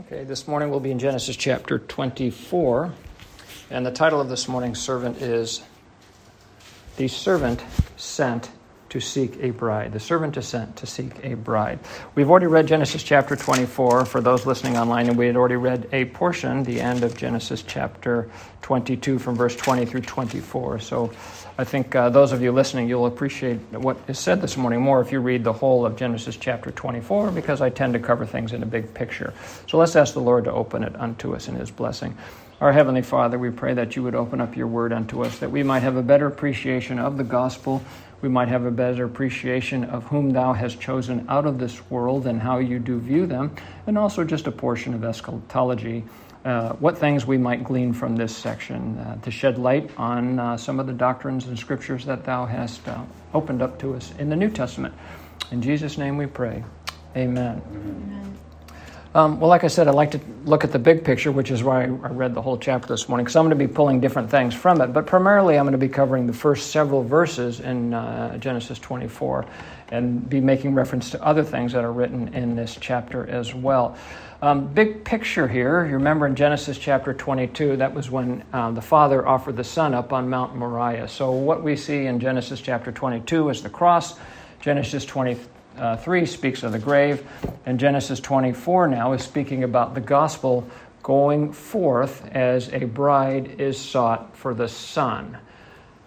[0.00, 2.92] Okay, this morning we'll be in Genesis chapter 24,
[3.70, 5.62] and the title of this morning's servant is
[6.98, 7.64] The Servant
[7.96, 8.50] Sent
[8.90, 9.92] to Seek a Bride.
[9.92, 11.78] The Servant is sent to seek a bride.
[12.14, 15.88] We've already read Genesis chapter 24 for those listening online, and we had already read
[15.92, 18.30] a portion, the end of Genesis chapter
[18.62, 20.80] 22, from verse 20 through 24.
[20.80, 21.12] So
[21.58, 25.00] I think uh, those of you listening, you'll appreciate what is said this morning more
[25.00, 28.52] if you read the whole of Genesis chapter 24, because I tend to cover things
[28.52, 29.34] in a big picture.
[29.66, 32.16] So let's ask the Lord to open it unto us in His blessing.
[32.58, 35.50] Our Heavenly Father, we pray that you would open up your word unto us, that
[35.50, 37.82] we might have a better appreciation of the gospel.
[38.26, 42.26] We might have a better appreciation of whom thou hast chosen out of this world
[42.26, 43.54] and how you do view them,
[43.86, 46.02] and also just a portion of eschatology
[46.44, 50.56] uh, what things we might glean from this section uh, to shed light on uh,
[50.56, 53.00] some of the doctrines and scriptures that thou hast uh,
[53.32, 54.92] opened up to us in the New Testament.
[55.52, 56.64] In Jesus' name we pray.
[57.16, 57.62] Amen.
[57.70, 58.38] Amen.
[59.14, 61.62] Um, well, like I said, I'd like to look at the big picture, which is
[61.62, 64.30] why I read the whole chapter this morning, because I'm going to be pulling different
[64.30, 64.88] things from it.
[64.88, 69.46] But primarily, I'm going to be covering the first several verses in uh, Genesis 24
[69.88, 73.96] and be making reference to other things that are written in this chapter as well.
[74.42, 78.82] Um, big picture here, you remember in Genesis chapter 22, that was when uh, the
[78.82, 81.08] Father offered the Son up on Mount Moriah.
[81.08, 84.18] So, what we see in Genesis chapter 22 is the cross.
[84.60, 85.06] Genesis
[85.76, 87.26] Uh, 23 speaks of the grave.
[87.66, 90.68] And Genesis 24 now is speaking about the gospel
[91.02, 95.38] going forth as a bride is sought for the Son.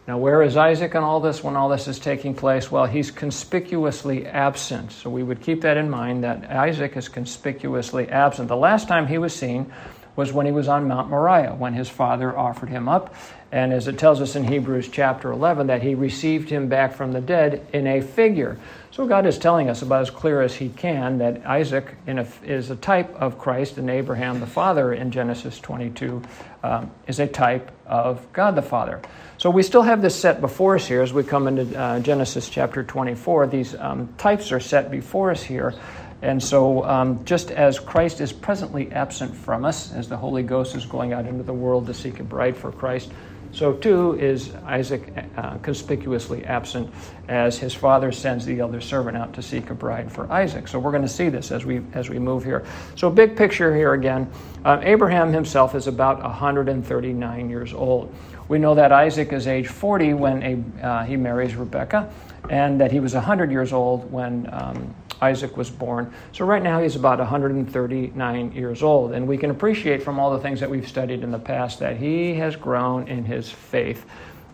[0.08, 2.72] Now, where is Isaac in all this when all this is taking place?
[2.72, 4.92] Well, he's conspicuously absent.
[4.92, 8.48] So we would keep that in mind that Isaac is conspicuously absent.
[8.48, 9.72] The last time he was seen
[10.16, 13.14] was when he was on Mount Moriah, when his father offered him up.
[13.52, 17.12] And as it tells us in Hebrews chapter 11, that he received him back from
[17.14, 18.58] the dead in a figure.
[18.92, 22.70] So God is telling us about as clear as He can that Isaac a, is
[22.70, 26.22] a type of Christ, and Abraham the father in Genesis 22
[26.64, 29.00] um, is a type of God the Father.
[29.38, 32.50] So we still have this set before us here as we come into uh, Genesis
[32.50, 33.48] chapter 24.
[33.48, 35.74] These um, types are set before us here.
[36.22, 40.76] And so, um, just as Christ is presently absent from us, as the Holy Ghost
[40.76, 43.10] is going out into the world to seek a bride for Christ,
[43.52, 46.94] so too is Isaac uh, conspicuously absent
[47.28, 50.68] as his father sends the elder servant out to seek a bride for Isaac.
[50.68, 52.66] So we're going to see this as we as we move here.
[52.96, 54.30] So big picture here again.
[54.66, 58.14] Um, Abraham himself is about 139 years old.
[58.48, 60.44] We know that Isaac is age 40 when
[60.82, 62.12] a, uh, he marries Rebekah,
[62.50, 66.14] and that he was 100 years old when um, Isaac was born.
[66.32, 69.14] So right now he's about 139 years old.
[69.14, 71.98] And we can appreciate from all the things that we've studied in the past that
[71.98, 74.06] he has grown in his faith.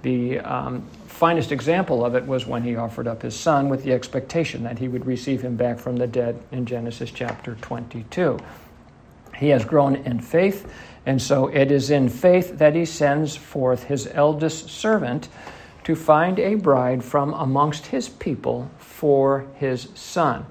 [0.02, 3.94] The um, finest example of it was when he offered up his son with the
[3.94, 8.38] expectation that he would receive him back from the dead in Genesis chapter 22.
[9.38, 10.72] He has grown in faith,
[11.06, 15.28] and so it is in faith that he sends forth his eldest servant
[15.86, 20.45] to find a bride from amongst his people for his son.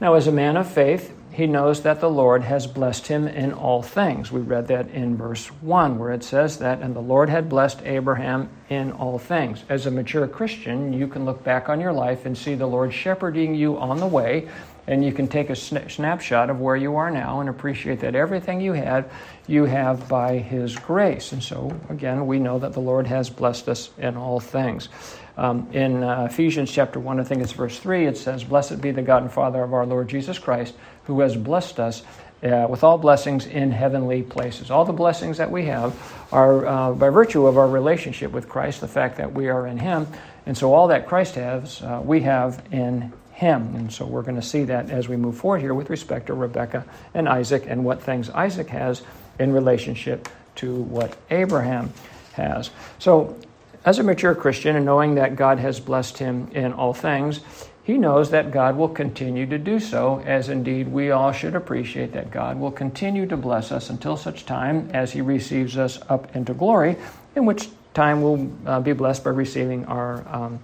[0.00, 3.52] Now, as a man of faith, he knows that the Lord has blessed him in
[3.52, 4.32] all things.
[4.32, 7.82] We read that in verse 1, where it says that, and the Lord had blessed
[7.84, 9.64] Abraham in all things.
[9.68, 12.94] As a mature Christian, you can look back on your life and see the Lord
[12.94, 14.48] shepherding you on the way
[14.86, 18.60] and you can take a snapshot of where you are now and appreciate that everything
[18.60, 19.08] you had,
[19.46, 21.32] you have by His grace.
[21.32, 24.90] And so, again, we know that the Lord has blessed us in all things.
[25.36, 28.92] Um, in uh, Ephesians chapter 1, I think it's verse 3, it says, Blessed be
[28.92, 30.74] the God and Father of our Lord Jesus Christ,
[31.04, 32.02] who has blessed us
[32.42, 34.70] uh, with all blessings in heavenly places.
[34.70, 35.96] All the blessings that we have
[36.30, 39.78] are uh, by virtue of our relationship with Christ, the fact that we are in
[39.78, 40.06] Him.
[40.46, 43.74] And so, all that Christ has, uh, we have in him.
[43.74, 46.34] And so we're going to see that as we move forward here with respect to
[46.34, 46.84] Rebekah
[47.14, 49.02] and Isaac and what things Isaac has
[49.40, 51.92] in relationship to what Abraham
[52.34, 52.70] has.
[53.00, 53.36] So,
[53.84, 57.40] as a mature Christian and knowing that God has blessed him in all things,
[57.82, 62.12] he knows that God will continue to do so, as indeed we all should appreciate
[62.12, 66.34] that God will continue to bless us until such time as he receives us up
[66.34, 66.96] into glory,
[67.36, 70.60] in which time we'll uh, be blessed by receiving our, um,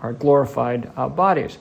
[0.00, 1.58] our glorified uh, bodies.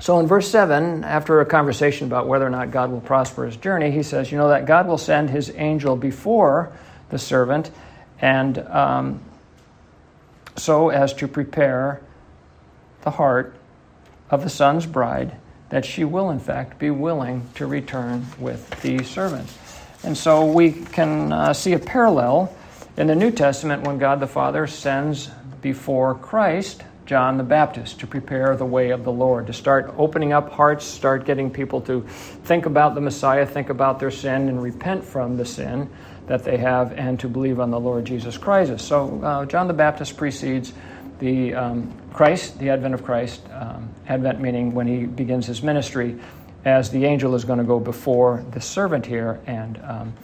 [0.00, 3.56] So in verse 7, after a conversation about whether or not God will prosper his
[3.56, 6.72] journey, he says, You know, that God will send his angel before
[7.10, 7.70] the servant,
[8.20, 9.20] and um,
[10.56, 12.00] so as to prepare
[13.02, 13.54] the heart
[14.30, 15.36] of the son's bride,
[15.70, 19.50] that she will, in fact, be willing to return with the servant.
[20.04, 22.54] And so we can uh, see a parallel
[22.96, 25.28] in the New Testament when God the Father sends
[25.60, 30.32] before Christ John the Baptist to prepare the way of the Lord, to start opening
[30.32, 32.02] up hearts, start getting people to
[32.44, 35.90] think about the Messiah, think about their sin, and repent from the sin
[36.26, 38.84] that they have, and to believe on the Lord Jesus Christ.
[38.84, 40.72] So uh, John the Baptist precedes
[41.18, 46.18] the um, Christ, the advent of Christ, um, advent meaning when he begins his ministry,
[46.64, 50.14] as the angel is going to go before the servant here and um,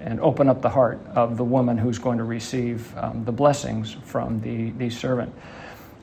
[0.00, 3.92] and open up the heart of the woman who's going to receive um, the blessings
[4.04, 5.34] from the, the servant.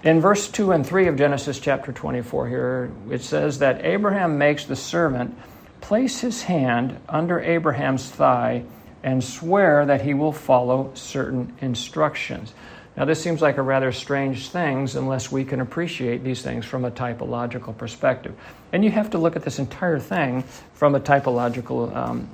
[0.04, 4.66] In verse 2 and 3 of Genesis chapter 24, here it says that Abraham makes
[4.66, 5.36] the servant
[5.82, 8.64] place his hand under Abraham's thigh
[9.06, 12.54] and swear that he will follow certain instructions.
[12.98, 16.86] Now, this seems like a rather strange thing unless we can appreciate these things from
[16.86, 18.34] a typological perspective.
[18.74, 20.44] And you have to look at this entire thing
[20.74, 22.28] from a typological um,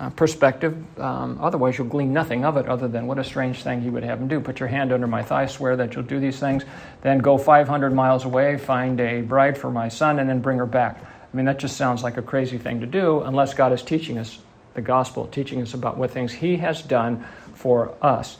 [0.00, 0.76] uh, perspective.
[0.98, 4.02] Um, otherwise, you'll glean nothing of it other than what a strange thing he would
[4.02, 4.40] have him do.
[4.40, 6.64] Put your hand under my thigh, swear that you'll do these things,
[7.02, 10.66] then go 500 miles away, find a bride for my son, and then bring her
[10.66, 11.00] back.
[11.00, 14.18] I mean, that just sounds like a crazy thing to do unless God is teaching
[14.18, 14.38] us
[14.74, 17.24] the gospel, teaching us about what things he has done
[17.54, 18.36] for us.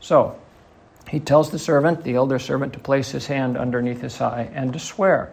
[0.00, 0.38] So,
[1.08, 4.72] he tells the servant, the elder servant, to place his hand underneath his thigh and
[4.72, 5.32] to swear.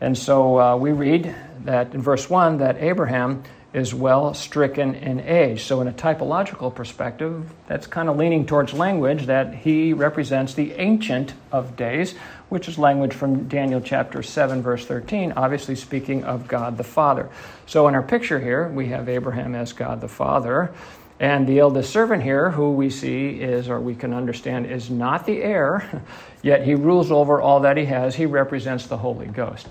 [0.00, 3.42] And so uh, we read that in verse 1 that Abraham
[3.72, 5.64] is well stricken in age.
[5.64, 10.72] So, in a typological perspective, that's kind of leaning towards language that he represents the
[10.74, 12.14] Ancient of Days,
[12.48, 17.28] which is language from Daniel chapter 7, verse 13, obviously speaking of God the Father.
[17.66, 20.72] So, in our picture here, we have Abraham as God the Father.
[21.20, 25.26] And the eldest servant here, who we see is, or we can understand, is not
[25.26, 26.02] the heir,
[26.42, 28.14] yet he rules over all that he has.
[28.14, 29.68] He represents the Holy Ghost.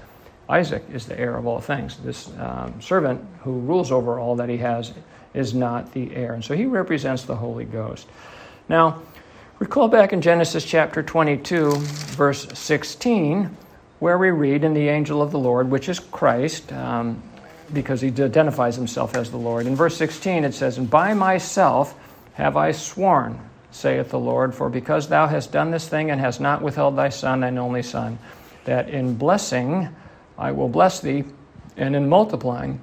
[0.50, 1.98] Isaac is the heir of all things.
[1.98, 4.94] This um, servant who rules over all that he has
[5.34, 6.34] is not the heir.
[6.34, 8.08] And so he represents the Holy Ghost.
[8.70, 9.02] Now,
[9.63, 11.71] recall back in Genesis chapter 22,
[12.18, 13.56] verse 16,
[14.00, 17.24] where we read, In the angel of the Lord, which is Christ, um,
[17.71, 19.65] because he identifies himself as the Lord.
[19.65, 21.95] In verse 16, it says, And by myself
[22.33, 23.39] have I sworn,
[23.71, 27.07] saith the Lord, for because thou hast done this thing and hast not withheld thy
[27.07, 28.19] son, thine only son,
[28.65, 29.88] that in blessing,
[30.38, 31.24] I will bless thee,
[31.77, 32.81] and in multiplying,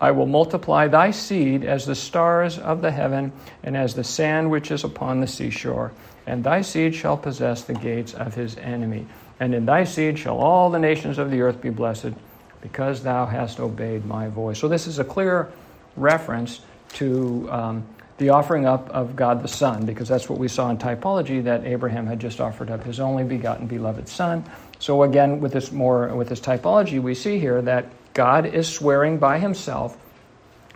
[0.00, 3.32] I will multiply thy seed as the stars of the heaven
[3.64, 5.92] and as the sand which is upon the seashore.
[6.26, 9.06] And thy seed shall possess the gates of his enemy.
[9.38, 12.12] And in thy seed shall all the nations of the earth be blessed,
[12.60, 14.58] because thou hast obeyed my voice.
[14.58, 15.50] So, this is a clear
[15.96, 16.60] reference
[16.94, 17.86] to um,
[18.18, 21.64] the offering up of God the Son, because that's what we saw in typology that
[21.64, 24.44] Abraham had just offered up his only begotten beloved Son.
[24.78, 29.18] So again, with this more with this typology, we see here that God is swearing
[29.18, 29.96] by himself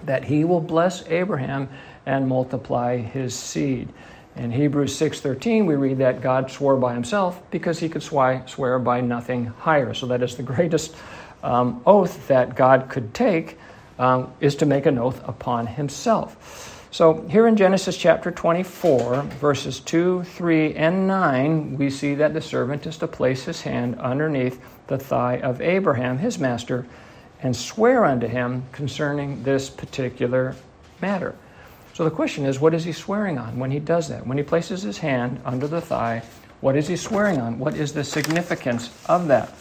[0.05, 1.69] that he will bless Abraham
[2.07, 3.89] and multiply his seed.
[4.37, 9.01] In Hebrews 6:13 we read that God swore by himself because he could swear by
[9.01, 9.95] nothing higher.
[9.95, 10.97] So that is the greatest
[11.43, 13.59] um, oath that God could take
[13.99, 16.71] um, is to make an oath upon himself.
[16.91, 22.41] So, here in Genesis chapter 24, verses 2, 3, and 9, we see that the
[22.41, 26.87] servant is to place his hand underneath the thigh of Abraham, his master,
[27.43, 30.55] and swear unto him concerning this particular
[31.03, 31.35] matter.
[31.95, 34.27] So, the question is, what is he swearing on when he does that?
[34.27, 36.25] When he places his hand under the thigh,
[36.61, 37.61] what is he swearing on?
[37.61, 39.55] What is the significance of that?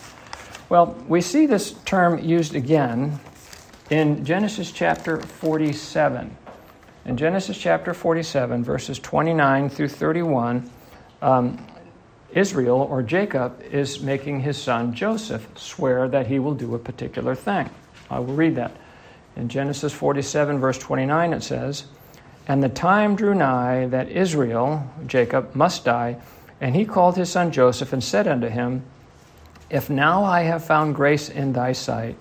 [0.67, 3.19] Well, we see this term used again
[3.91, 6.35] in Genesis chapter 47.
[7.05, 10.67] In Genesis chapter 47, verses 29 through 31,
[11.21, 11.63] um,
[12.31, 17.35] Israel or Jacob is making his son Joseph swear that he will do a particular
[17.35, 17.69] thing.
[18.09, 18.75] I will read that.
[19.35, 21.85] In Genesis 47, verse 29, it says,
[22.47, 26.17] And the time drew nigh that Israel, Jacob, must die,
[26.59, 28.83] and he called his son Joseph and said unto him,
[29.69, 32.17] If now I have found grace in thy sight,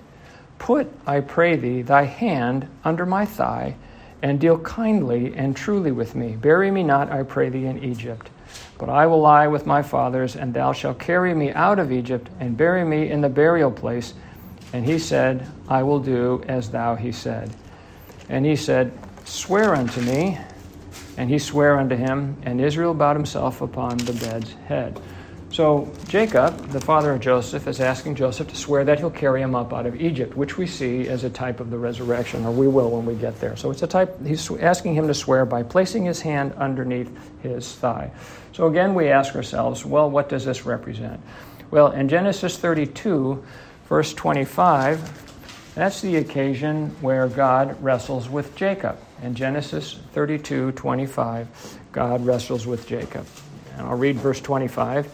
[0.59, 3.77] put, I pray thee, thy hand under my thigh
[4.23, 6.37] and deal kindly and truly with me.
[6.37, 8.31] Bury me not, I pray thee, in Egypt.
[8.79, 12.29] But I will lie with my fathers, and thou shalt carry me out of Egypt,
[12.39, 14.15] and bury me in the burial place.
[14.73, 17.51] And he said, I will do as thou he said.
[18.29, 18.97] And he said,
[19.33, 20.39] Swear unto me.
[21.17, 25.01] And he sware unto him, and Israel bowed himself upon the bed's head.
[25.51, 29.55] So Jacob, the father of Joseph, is asking Joseph to swear that he'll carry him
[29.55, 32.69] up out of Egypt, which we see as a type of the resurrection, or we
[32.69, 33.57] will when we get there.
[33.57, 37.11] So it's a type, he's asking him to swear by placing his hand underneath
[37.43, 38.11] his thigh.
[38.53, 41.21] So again, we ask ourselves, well, what does this represent?
[41.71, 43.43] Well, in Genesis 32,
[43.89, 48.99] verse 25, that's the occasion where God wrestles with Jacob.
[49.23, 53.25] In Genesis 32, 25, God wrestles with Jacob.
[53.77, 55.09] And I'll read verse 25.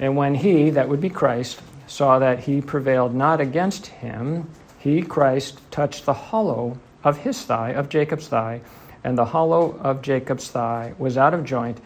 [0.00, 5.02] And when he, that would be Christ, saw that he prevailed not against him, he,
[5.02, 8.60] Christ, touched the hollow of his thigh, of Jacob's thigh,
[9.04, 11.78] and the hollow of Jacob's thigh was out of joint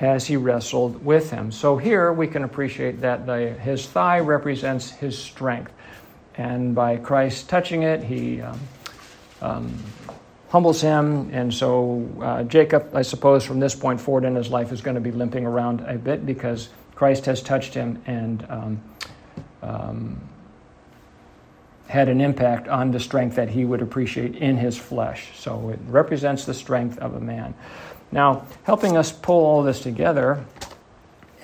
[0.00, 1.50] as he wrestled with him.
[1.50, 5.72] So here we can appreciate that the, his thigh represents his strength.
[6.36, 8.60] And by Christ touching it, he um,
[9.42, 9.78] um,
[10.48, 11.30] humbles him.
[11.32, 14.94] And so uh, Jacob, I suppose, from this point forward in his life, is going
[14.94, 18.82] to be limping around a bit because Christ has touched him and um,
[19.62, 20.20] um,
[21.88, 25.30] had an impact on the strength that he would appreciate in his flesh.
[25.38, 27.54] So it represents the strength of a man.
[28.10, 30.44] Now, helping us pull all this together,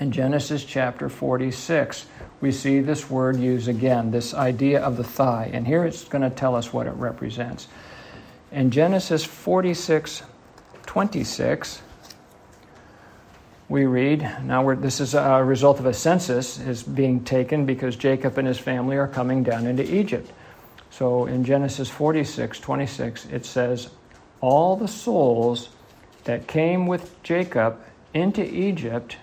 [0.01, 2.07] in Genesis chapter 46,
[2.41, 5.51] we see this word used again, this idea of the thigh.
[5.53, 7.69] And here it's going to tell us what it represents.
[8.55, 10.23] In Genesis 46
[10.87, 11.83] 26,
[13.69, 18.39] we read now this is a result of a census is being taken because Jacob
[18.39, 20.31] and his family are coming down into Egypt.
[20.91, 23.89] So in Genesis 46 26, it says,
[24.41, 25.71] All the souls
[26.23, 27.81] that came with Jacob
[28.13, 29.17] into Egypt,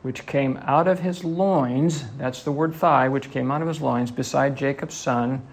[0.00, 3.82] which came out of his loins, that's the word thigh, which came out of his
[3.82, 5.46] loins, beside Jacob's son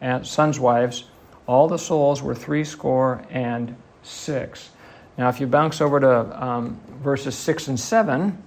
[0.00, 1.02] and sons' wives,
[1.46, 4.70] all the souls were threescore and six.
[5.18, 8.42] Now, if you bounce over to um, verses 6 and 7,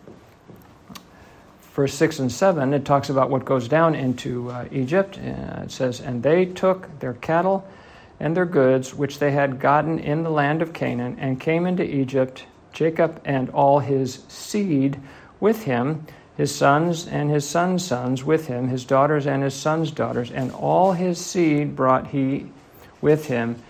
[1.74, 5.18] verse 6 and 7, it talks about what goes down into uh, Egypt.
[5.18, 7.68] Uh, it says, And they took their cattle
[8.20, 11.84] and their goods, which they had gotten in the land of Canaan, and came into
[11.84, 15.00] Egypt, Jacob and all his seed
[15.40, 16.06] with him,
[16.38, 20.52] his sons and his sons' sons with him, his daughters and his sons' daughters, and
[20.52, 22.52] all his seed brought he
[23.02, 23.62] with him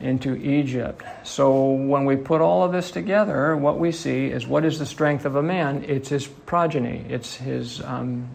[0.00, 1.02] into Egypt.
[1.22, 4.86] So when we put all of this together, what we see is what is the
[4.86, 5.84] strength of a man?
[5.86, 8.28] It's his progeny, it's his um,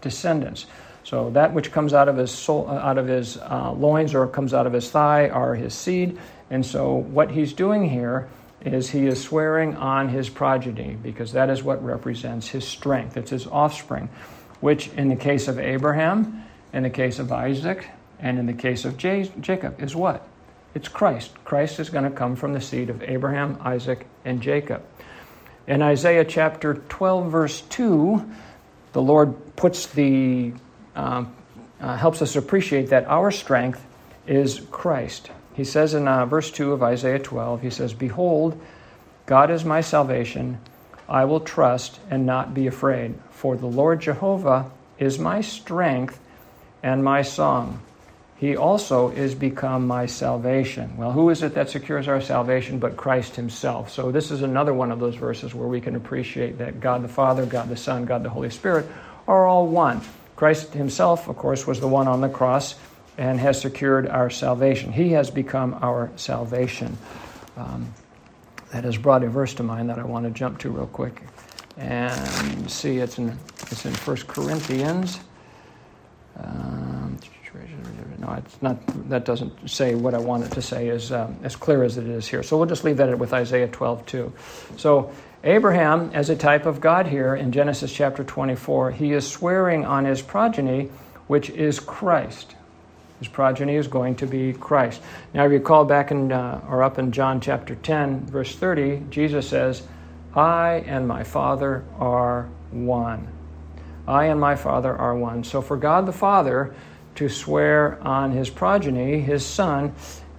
[0.00, 0.66] descendants.
[1.04, 4.26] So that which comes out of his soul, uh, out of his uh, loins or
[4.26, 6.18] comes out of his thigh are his seed.
[6.50, 8.28] And so what he's doing here
[8.64, 13.16] is he is swearing on his progeny because that is what represents his strength.
[13.16, 14.10] It's his offspring,
[14.60, 17.86] which in the case of Abraham, in the case of Isaac,
[18.20, 20.26] and in the case of Jacob is what?
[20.74, 21.32] It's Christ.
[21.44, 24.82] Christ is going to come from the seed of Abraham, Isaac, and Jacob.
[25.66, 28.30] In Isaiah chapter 12, verse 2,
[28.92, 30.52] the Lord puts the,
[30.94, 31.24] uh,
[31.80, 33.84] uh, helps us appreciate that our strength
[34.26, 35.30] is Christ.
[35.54, 38.60] He says in uh, verse 2 of Isaiah 12, he says, Behold,
[39.26, 40.58] God is my salvation.
[41.08, 43.14] I will trust and not be afraid.
[43.30, 46.20] For the Lord Jehovah is my strength
[46.82, 47.80] and my song.
[48.40, 50.96] He also is become my salvation.
[50.96, 53.90] Well, who is it that secures our salvation but Christ Himself?
[53.90, 57.08] So, this is another one of those verses where we can appreciate that God the
[57.08, 58.86] Father, God the Son, God the Holy Spirit
[59.28, 60.00] are all one.
[60.36, 62.76] Christ Himself, of course, was the one on the cross
[63.18, 64.90] and has secured our salvation.
[64.90, 66.96] He has become our salvation.
[67.58, 67.92] Um,
[68.72, 71.22] that has brought a verse to mind that I want to jump to real quick.
[71.76, 73.38] And see, it's in,
[73.70, 75.20] it's in 1 Corinthians.
[76.38, 77.18] Um,
[78.18, 79.08] no, it's not.
[79.08, 82.06] That doesn't say what I want it to say as um, as clear as it
[82.06, 82.42] is here.
[82.42, 84.32] So we'll just leave that with Isaiah 12 too.
[84.76, 85.10] So
[85.42, 90.04] Abraham, as a type of God here in Genesis chapter 24, he is swearing on
[90.04, 90.90] his progeny,
[91.26, 92.54] which is Christ.
[93.18, 95.02] His progeny is going to be Christ.
[95.34, 99.06] Now, if you recall back in uh, or up in John chapter 10, verse 30,
[99.10, 99.82] Jesus says,
[100.34, 103.28] "I and my Father are one."
[104.06, 105.44] I and my Father are one.
[105.44, 106.74] So for God the Father
[107.16, 109.94] to swear on his progeny, his son,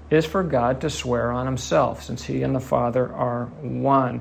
[0.09, 4.19] is for God to swear on himself, since he and the Father are one,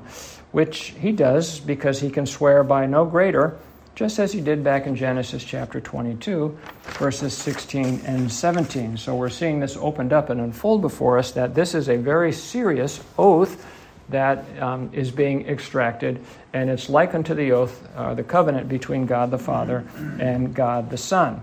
[0.51, 3.57] which he does because he can swear by no greater,
[3.93, 6.57] just as he did back in Genesis chapter 22,
[6.97, 8.95] verses 16 and 17.
[8.97, 12.31] So we're seeing this opened up and unfold before us that this is a very
[12.31, 13.65] serious oath
[14.09, 19.05] that um, is being extracted, and it's like unto the oath, uh, the covenant between
[19.05, 19.85] God the Father
[20.19, 21.41] and God the Son.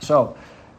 [0.00, 0.36] So,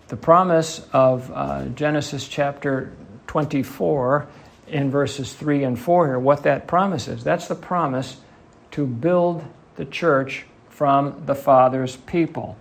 [0.07, 2.91] the promise of uh, Genesis chapter
[3.27, 4.27] 24
[4.67, 8.17] in verses 3 and 4 here, what that promise is, that's the promise
[8.71, 9.45] to build
[9.75, 12.57] the church from the Father's people.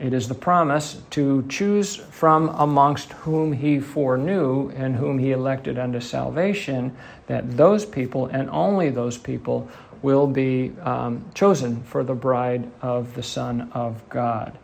[0.00, 5.78] It is the promise to choose from amongst whom he foreknew and whom he elected
[5.78, 6.96] unto salvation,
[7.28, 9.68] that those people and only those people
[10.02, 14.58] will be um, chosen for the bride of the Son of God.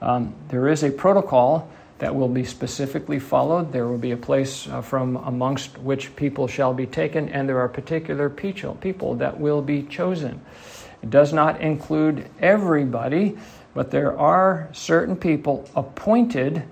[0.00, 3.72] Um, there is a protocol that will be specifically followed.
[3.72, 7.60] There will be a place uh, from amongst which people shall be taken, and there
[7.60, 10.40] are particular people that will be chosen.
[11.02, 13.38] It does not include everybody,
[13.74, 16.64] but there are certain people appointed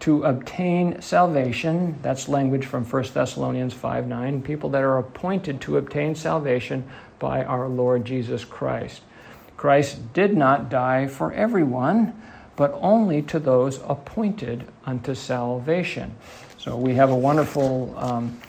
[0.00, 1.96] to obtain salvation.
[2.02, 4.42] That's language from 1 Thessalonians 5 9.
[4.42, 6.84] People that are appointed to obtain salvation
[7.18, 9.02] by our Lord Jesus Christ.
[9.56, 12.20] Christ did not die for everyone,
[12.56, 16.14] but only to those appointed unto salvation.
[16.58, 18.40] So we have a wonderful um,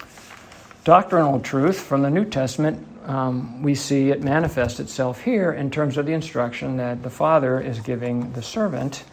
[0.83, 2.85] doctrinal truth from the New Testament.
[3.05, 7.59] Um, we see it manifest itself here in terms of the instruction that the Father
[7.59, 9.03] is giving the servant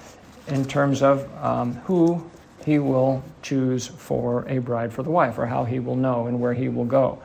[0.48, 2.30] in terms of um, who
[2.64, 6.40] he will choose for a bride for the wife, or how he will know and
[6.40, 7.22] where he will go.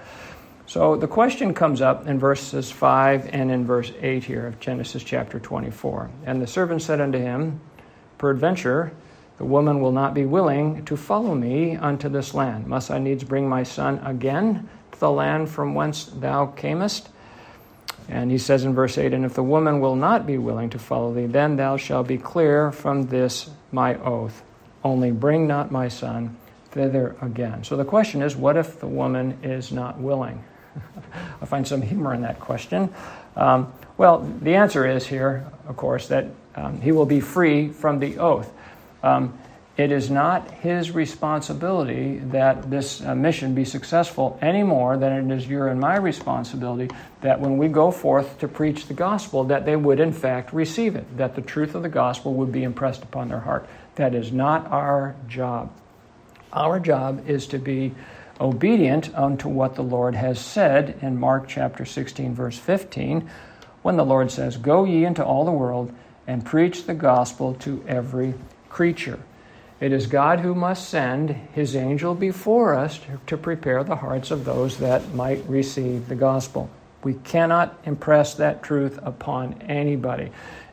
[0.69, 5.03] So the question comes up in verses 5 and in verse 8 here of Genesis
[5.03, 6.11] chapter 24.
[6.27, 7.59] And the servant said unto him,
[8.19, 8.91] Peradventure,
[9.39, 12.67] the woman will not be willing to follow me unto this land.
[12.67, 17.09] Must I needs bring my son again to the land from whence thou camest?
[18.07, 20.77] And he says in verse 8, And if the woman will not be willing to
[20.77, 24.43] follow thee, then thou shalt be clear from this my oath.
[24.83, 26.37] Only bring not my son
[26.69, 27.63] thither again.
[27.63, 30.43] So the question is, what if the woman is not willing?
[31.41, 32.93] I find some humor in that question.
[33.35, 37.99] Um, well, the answer is here, of course, that um, he will be free from
[37.99, 38.51] the oath.
[39.03, 39.37] Um,
[39.79, 45.33] it is not his responsibility that this uh, mission be successful any more than it
[45.33, 49.65] is your and my responsibility that when we go forth to preach the gospel that
[49.65, 53.03] they would in fact receive it that the truth of the gospel would be impressed
[53.03, 55.71] upon their heart that is not our job
[56.51, 57.95] our job is to be
[58.39, 63.29] obedient unto what the Lord has said in Mark chapter 16, verse 15,
[63.81, 65.93] when the Lord says, Go ye into all the world
[66.27, 68.33] and preach the gospel to every
[68.69, 69.19] creature.
[69.79, 74.43] It is God who must send his angel before us to prepare the hearts of
[74.43, 76.69] those that might receive the gospel.
[77.01, 80.31] We cannot impress that truth upon anybody.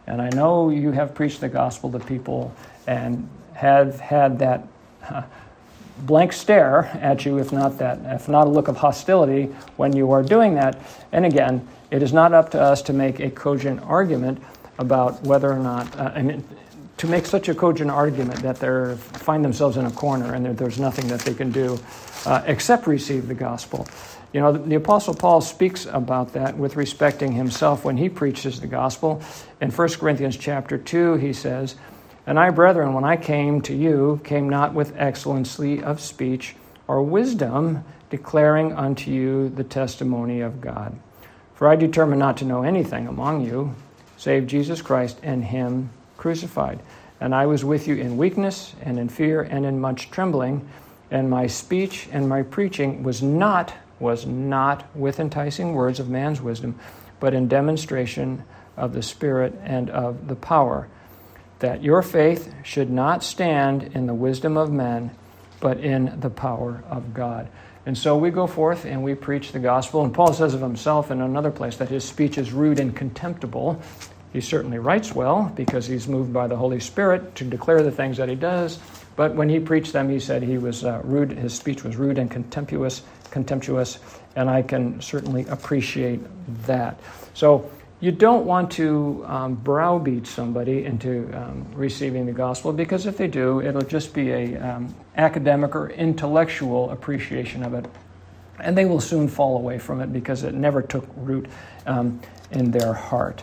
[0.08, 2.52] And I know you have preached the gospel to people
[2.86, 4.66] and have had that
[6.00, 9.44] blank stare at you, if not that, if not a look of hostility
[9.76, 10.78] when you are doing that.
[11.12, 14.42] And again, it is not up to us to make a cogent argument
[14.78, 16.44] about whether or not, uh, I mean,
[16.98, 20.78] to make such a cogent argument that they find themselves in a corner and there's
[20.78, 21.78] nothing that they can do
[22.24, 23.86] uh, except receive the gospel.
[24.32, 28.60] You know, the, the, Apostle Paul speaks about that with respecting himself when he preaches
[28.60, 29.22] the gospel.
[29.60, 31.76] In 1 Corinthians chapter 2, he says,
[32.26, 36.56] and I, brethren, when I came to you, came not with excellency of speech
[36.88, 40.98] or wisdom, declaring unto you the testimony of God.
[41.54, 43.74] For I determined not to know anything among you,
[44.16, 46.80] save Jesus Christ and Him crucified.
[47.20, 50.68] And I was with you in weakness and in fear and in much trembling,
[51.10, 56.42] and my speech and my preaching was not was not with enticing words of man's
[56.42, 56.78] wisdom,
[57.18, 58.44] but in demonstration
[58.76, 60.86] of the Spirit and of the power
[61.58, 65.10] that your faith should not stand in the wisdom of men,
[65.60, 67.48] but in the power of God.
[67.86, 70.04] And so we go forth and we preach the gospel.
[70.04, 73.80] And Paul says of himself in another place that his speech is rude and contemptible.
[74.32, 78.16] He certainly writes well because he's moved by the Holy Spirit to declare the things
[78.16, 78.80] that he does.
[79.14, 81.30] But when he preached them, he said he was uh, rude.
[81.32, 83.98] His speech was rude and contemptuous, contemptuous,
[84.34, 86.20] and I can certainly appreciate
[86.66, 87.00] that.
[87.32, 87.70] So
[88.06, 93.26] you don't want to um, browbeat somebody into um, receiving the gospel because if they
[93.26, 97.84] do, it'll just be a um, academic or intellectual appreciation of it,
[98.60, 101.48] and they will soon fall away from it because it never took root
[101.86, 102.20] um,
[102.52, 103.42] in their heart.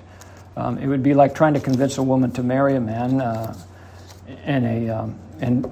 [0.55, 3.53] Um, it would be like trying to convince a woman to marry a man uh,
[4.45, 5.69] in a um, and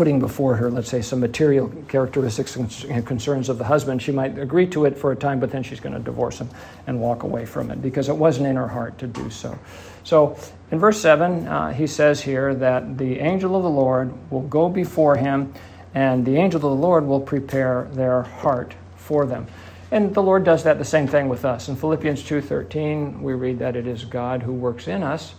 [0.00, 4.38] putting before her, let's say, some material characteristics and concerns of the husband, she might
[4.38, 6.48] agree to it for a time, but then she's going to divorce him
[6.86, 9.58] and walk away from it because it wasn't in her heart to do so.
[10.02, 10.38] So
[10.70, 14.70] in verse 7, uh, he says here that the angel of the Lord will go
[14.70, 15.52] before him,
[15.92, 19.48] and the angel of the Lord will prepare their heart for them.
[19.90, 21.68] And the Lord does that the same thing with us.
[21.68, 25.34] In Philippians 2:13, we read that it is God who works in us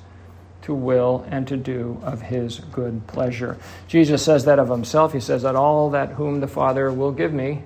[0.64, 3.58] to will and to do of his good pleasure.
[3.88, 5.14] Jesus says that of himself.
[5.14, 7.64] He says that all that whom the Father will give me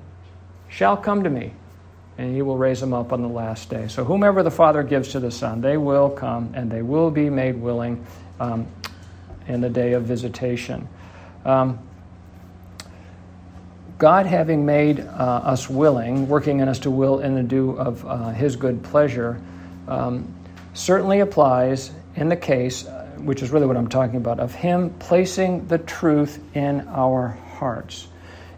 [0.70, 1.54] shall come to me,
[2.18, 3.88] and he will raise them up on the last day.
[3.88, 7.30] So, whomever the Father gives to the Son, they will come and they will be
[7.30, 8.06] made willing
[8.40, 8.68] um,
[9.48, 10.88] in the day of visitation.
[11.44, 11.80] Um,
[13.98, 18.06] God having made uh, us willing, working in us to will and to do of
[18.06, 19.40] uh, his good pleasure,
[19.88, 20.34] um,
[20.74, 24.92] certainly applies in the case, uh, which is really what I'm talking about, of Him
[25.00, 28.08] placing the truth in our hearts.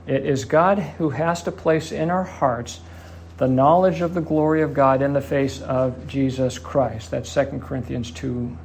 [0.06, 2.80] It is God who has to place in our hearts
[3.38, 7.12] the knowledge of the glory of God in the face of Jesus Christ.
[7.12, 8.58] That's 2 Corinthians 2,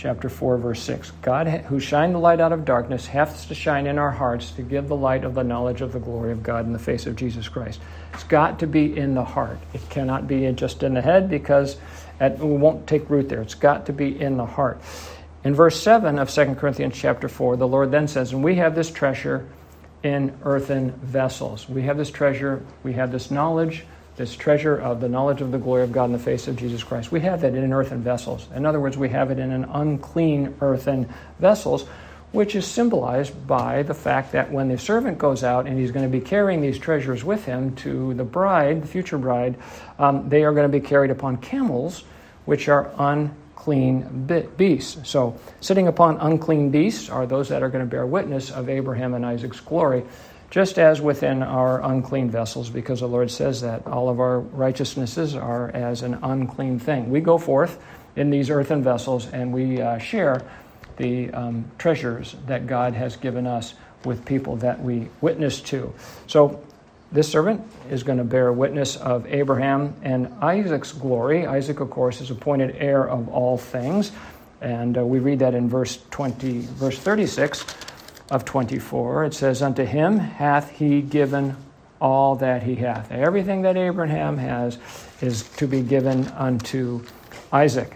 [0.00, 1.12] chapter 4, verse 6.
[1.20, 4.62] God, who shined the light out of darkness, hath to shine in our hearts to
[4.62, 7.16] give the light of the knowledge of the glory of God in the face of
[7.16, 7.80] Jesus Christ.
[8.14, 9.58] It's got to be in the heart.
[9.74, 11.76] It cannot be just in the head because
[12.18, 13.42] it won't take root there.
[13.42, 14.80] It's got to be in the heart.
[15.44, 18.74] In verse 7 of 2 Corinthians chapter 4, the Lord then says, And we have
[18.74, 19.46] this treasure
[20.02, 21.68] in earthen vessels.
[21.68, 23.84] We have this treasure, we have this knowledge,
[24.20, 26.84] this treasure of the knowledge of the glory of God in the face of Jesus
[26.84, 27.10] Christ.
[27.10, 28.46] We have that in earthen vessels.
[28.54, 31.86] In other words, we have it in an unclean earthen vessels,
[32.30, 36.04] which is symbolized by the fact that when the servant goes out and he's going
[36.04, 39.56] to be carrying these treasures with him to the bride, the future bride,
[39.98, 42.04] um, they are going to be carried upon camels,
[42.44, 44.26] which are unclean
[44.58, 45.08] beasts.
[45.08, 49.14] So, sitting upon unclean beasts are those that are going to bear witness of Abraham
[49.14, 50.04] and Isaac's glory
[50.50, 55.36] just as within our unclean vessels, because the Lord says that all of our righteousnesses
[55.36, 57.08] are as an unclean thing.
[57.10, 57.80] We go forth
[58.16, 60.42] in these earthen vessels and we uh, share
[60.96, 65.94] the um, treasures that God has given us with people that we witness to.
[66.26, 66.62] So,
[67.12, 71.44] this servant is going to bear witness of Abraham and Isaac's glory.
[71.44, 74.12] Isaac, of course, is appointed heir of all things.
[74.60, 77.64] And uh, we read that in verse 20, verse 36
[78.30, 81.56] of 24, it says, Unto him hath he given
[82.00, 83.10] all that he hath.
[83.10, 84.78] Everything that Abraham has
[85.20, 87.04] is to be given unto
[87.52, 87.94] Isaac.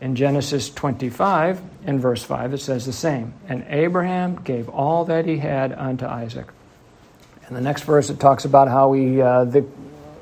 [0.00, 3.34] In Genesis 25, in verse 5, it says the same.
[3.48, 6.46] And Abraham gave all that he had unto Isaac.
[7.46, 9.66] And the next verse, it talks about how he, uh, the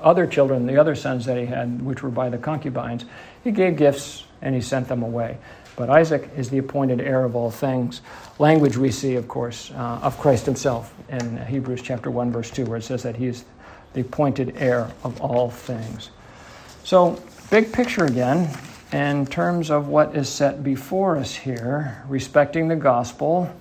[0.00, 3.04] other children, the other sons that he had, which were by the concubines,
[3.44, 5.38] he gave gifts and he sent them away.
[5.76, 8.00] But Isaac is the appointed heir of all things.
[8.38, 12.64] Language we see, of course, uh, of Christ himself in Hebrews chapter 1, verse 2,
[12.64, 13.44] where it says that he is
[13.92, 16.10] the appointed heir of all things.
[16.82, 18.48] So, big picture again,
[18.92, 23.52] in terms of what is set before us here, respecting the gospel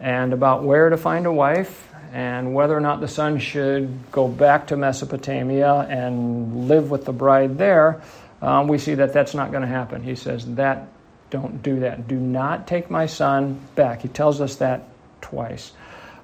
[0.00, 4.26] and about where to find a wife and whether or not the son should go
[4.26, 8.02] back to Mesopotamia and live with the bride there,
[8.40, 10.02] um, we see that that's not going to happen.
[10.02, 10.88] He says that
[11.32, 12.06] don't do that.
[12.06, 14.02] Do not take my son back.
[14.02, 14.84] He tells us that
[15.22, 15.72] twice.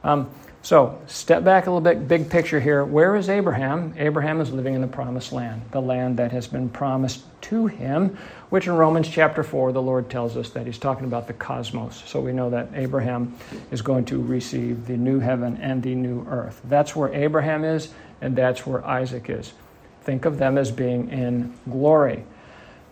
[0.05, 2.85] Um, so, step back a little bit, big picture here.
[2.85, 3.95] Where is Abraham?
[3.97, 8.19] Abraham is living in the promised land, the land that has been promised to him,
[8.51, 12.03] which in Romans chapter 4, the Lord tells us that he's talking about the cosmos.
[12.07, 13.35] So, we know that Abraham
[13.71, 16.61] is going to receive the new heaven and the new earth.
[16.65, 19.55] That's where Abraham is, and that's where Isaac is.
[20.03, 22.25] Think of them as being in glory.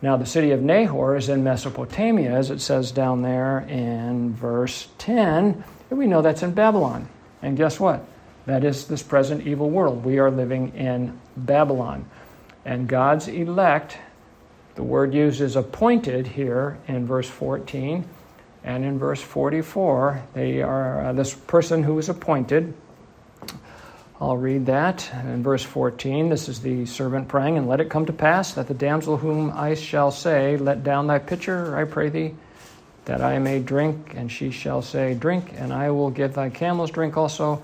[0.07, 4.87] Now, the city of Nahor is in Mesopotamia, as it says down there in verse
[4.99, 5.65] 10.
[5.91, 7.09] And we know that's in Babylon.
[7.43, 8.07] And guess what?
[8.47, 10.05] That is this present evil world.
[10.05, 12.09] We are living in Babylon.
[12.65, 13.99] And God's elect,
[14.77, 18.09] the word used is appointed here in verse 14
[18.63, 20.23] and in verse 44.
[20.35, 22.75] They are uh, this person who is appointed
[24.19, 26.31] I'll read that in verse 14.
[26.31, 29.53] This is the servant praying, and let it come to pass that the damsel whom
[29.55, 32.35] I shall say, Let down thy pitcher, I pray thee,
[33.05, 34.15] that I may drink.
[34.17, 37.63] And she shall say, Drink, and I will give thy camels drink also.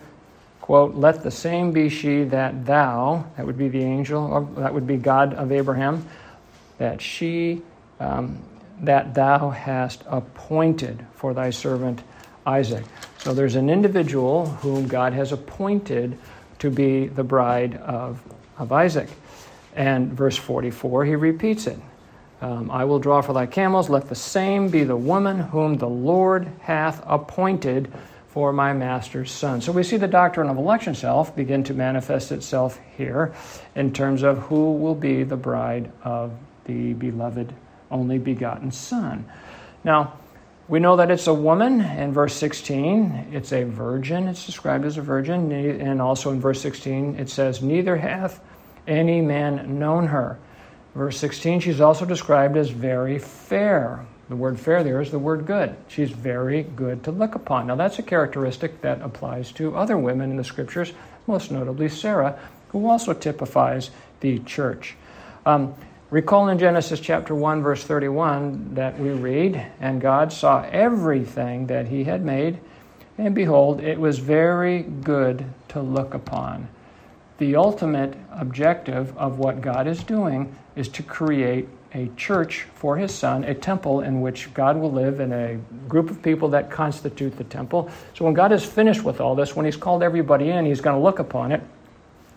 [0.61, 4.87] Quote, Let the same be she that thou, that would be the angel, that would
[4.87, 6.07] be God of Abraham,
[6.77, 7.63] that she,
[7.99, 8.39] um,
[8.83, 12.03] that thou hast appointed for thy servant
[12.45, 12.85] Isaac.
[13.19, 16.19] So there's an individual whom God has appointed
[16.63, 18.23] to be the bride of,
[18.57, 19.09] of Isaac.
[19.75, 21.77] And verse 44, he repeats it.
[22.41, 25.89] Um, I will draw for thy camels, let the same be the woman whom the
[25.89, 27.93] Lord hath appointed
[28.29, 29.61] for my master's son.
[29.61, 33.35] So we see the doctrine of election self begin to manifest itself here
[33.75, 36.33] in terms of who will be the bride of
[36.67, 37.53] the beloved
[37.91, 39.25] only begotten son.
[39.83, 40.17] Now,
[40.73, 43.27] we know that it's a woman in verse 16.
[43.31, 44.27] It's a virgin.
[44.27, 45.53] It's described as a virgin.
[45.53, 48.41] And also in verse 16, it says, Neither hath
[48.89, 50.39] any man known her.
[50.95, 54.07] Verse 16, she's also described as very fair.
[54.31, 55.77] The word fair there is the word good.
[55.89, 57.67] She's very good to look upon.
[57.67, 60.95] Now, that's a characteristic that applies to other women in the scriptures,
[61.27, 64.97] most notably Sarah, who also typifies the church.
[65.45, 65.75] Um,
[66.13, 71.89] Recall in Genesis chapter 1, verse 31, that we read, And God saw everything that
[71.89, 72.59] he had made,
[73.17, 76.69] and behold, it was very good to look upon.
[77.39, 83.15] The ultimate objective of what God is doing is to create a church for his
[83.15, 85.57] son, a temple in which God will live in a
[85.89, 87.91] group of people that constitute the temple.
[88.13, 90.95] So when God is finished with all this, when he's called everybody in, he's going
[90.95, 91.63] to look upon it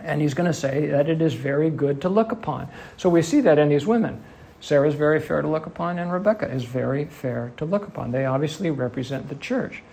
[0.06, 2.70] And he's going to say that it is very good to look upon.
[2.96, 4.24] So we see that in these women.
[4.62, 8.12] Sarah is very fair to look upon, and Rebecca is very fair to look upon.
[8.12, 9.84] They obviously represent the church.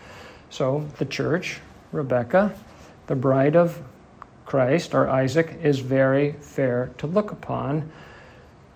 [0.51, 1.61] So the church,
[1.93, 2.55] Rebecca,
[3.07, 3.83] the bride of
[4.47, 7.91] Christ, or Isaac, is very fair to look upon,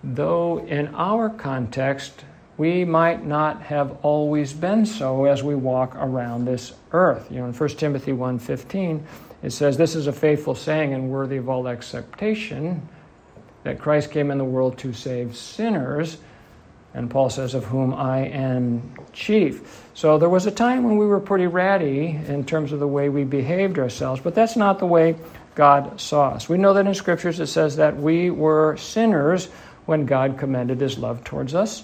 [0.03, 2.25] though in our context,
[2.57, 7.27] we might not have always been so as we walk around this earth.
[7.31, 9.01] You know, in 1 Timothy 1.15,
[9.43, 12.87] it says, This is a faithful saying and worthy of all acceptation,
[13.63, 16.17] that Christ came in the world to save sinners,
[16.93, 19.83] and Paul says, Of whom I am chief.
[19.93, 23.09] So there was a time when we were pretty ratty in terms of the way
[23.09, 25.15] we behaved ourselves, but that's not the way
[25.55, 26.47] God saw us.
[26.47, 29.47] We know that in Scriptures it says that we were sinners
[29.85, 31.83] when God commended his love towards us.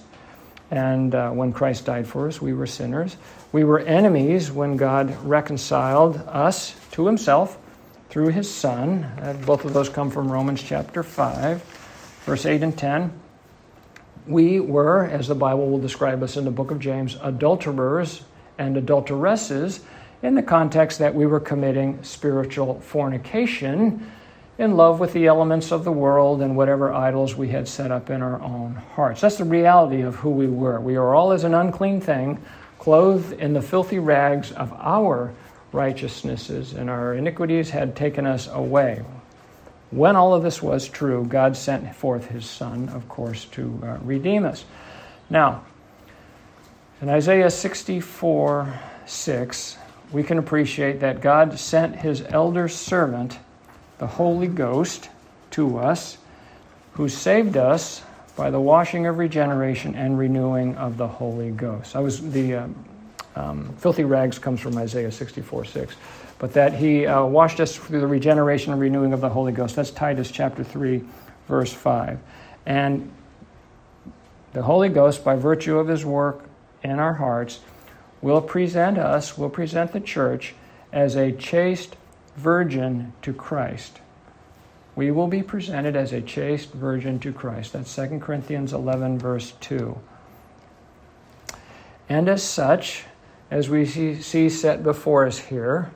[0.74, 3.16] And uh, when Christ died for us, we were sinners.
[3.52, 7.60] We were enemies when God reconciled us to himself
[8.10, 9.04] through his Son.
[9.04, 11.62] Uh, both of those come from Romans chapter 5,
[12.26, 13.14] verse 8 and 10.
[14.26, 18.24] We were, as the Bible will describe us in the book of James, adulterers
[18.58, 19.80] and adulteresses
[20.24, 24.12] in the context that we were committing spiritual fornication
[24.58, 28.10] in love with the elements of the world and whatever idols we had set up
[28.10, 29.22] in our own hearts.
[29.22, 30.80] That's the reality of who we were.
[30.80, 32.39] We are all as an unclean thing,
[32.78, 35.34] clothed in the filthy rags of our
[35.72, 39.04] righteousnesses, and our iniquities had taken us away.
[39.89, 43.98] When all of this was true, God sent forth his Son, of course, to uh,
[44.04, 44.66] redeem us.
[45.30, 45.63] Now,
[47.02, 49.78] in Isaiah 64 6,
[50.12, 53.38] we can appreciate that God sent his elder servant,
[53.97, 55.10] the Holy Ghost,
[55.51, 56.17] to us,
[56.93, 58.01] who saved us
[58.36, 61.95] by the washing of regeneration and renewing of the Holy Ghost.
[61.95, 62.86] I was the um,
[63.36, 65.95] um, filthy rags comes from Isaiah 64 6.
[66.39, 69.75] But that he uh, washed us through the regeneration and renewing of the Holy Ghost.
[69.75, 71.01] That's Titus chapter 3,
[71.47, 72.19] verse 5.
[72.65, 73.12] And
[74.51, 76.43] the Holy Ghost, by virtue of his work
[76.84, 77.62] in our hearts,
[78.21, 80.53] will present us, will present the church
[80.91, 81.95] as a chaste
[82.36, 84.00] virgin to Christ.
[84.96, 87.74] We will be presented as a chaste virgin to Christ.
[87.74, 90.00] That's 2 Corinthians 11, verse 2.
[92.10, 93.06] And as such,
[93.50, 95.91] as we see, set before us here,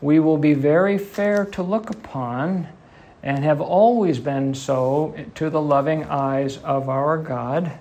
[0.00, 2.68] we will be very fair to look upon
[3.22, 7.72] and have always been so to the loving eyes of our God,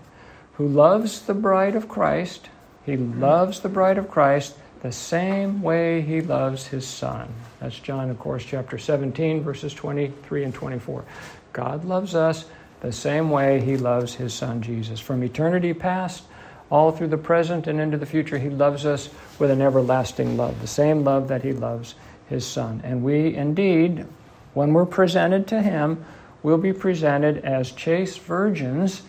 [0.54, 2.49] who loves the bride of Christ
[2.86, 7.34] he loves the bride of Christ the same way he loves his son.
[7.62, 11.06] That's John, of course, chapter 17, verses 23 and 24.
[11.54, 12.45] God loves us
[12.82, 15.00] the same way he loves his son Jesus.
[15.00, 16.24] From eternity past,
[16.71, 20.60] all through the present and into the future, he loves us with an everlasting love,
[20.60, 21.93] the same love that he loves
[22.30, 22.82] his son.
[22.84, 24.08] And we indeed,
[24.56, 26.04] when we're presented to him,
[26.41, 29.04] will be presented as chaste virgins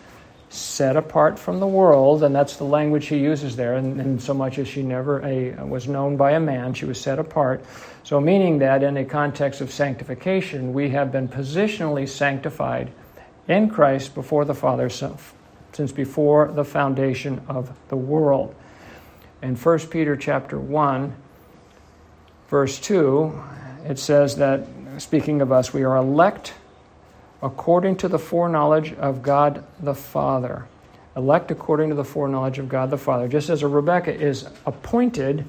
[0.53, 3.73] set apart from the world, and that's the language he uses there.
[3.73, 7.01] And, and so much as she never a, was known by a man, she was
[7.01, 7.65] set apart.
[8.03, 12.91] So, meaning that in a context of sanctification, we have been positionally sanctified
[13.47, 18.53] in Christ before the Father since before the foundation of the world.
[19.41, 21.15] In 1 Peter chapter 1,
[22.47, 23.43] verse 2,
[23.85, 24.67] it says that,
[24.99, 26.53] speaking of us, we are elect
[27.43, 30.65] according to the foreknowledge of God the Father.
[31.15, 33.27] Elect according to the foreknowledge of God the Father.
[33.27, 35.45] Just as a Rebecca is appointed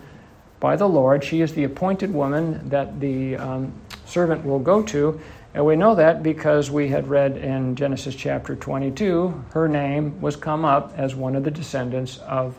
[0.58, 3.72] by the Lord, she is the appointed woman that the um,
[4.04, 5.20] servant will go to.
[5.54, 10.34] And we know that because we had read in Genesis chapter 22, her name was
[10.34, 12.58] come up as one of the descendants of